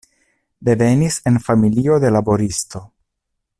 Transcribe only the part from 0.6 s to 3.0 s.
Devenis en familio de laboristo.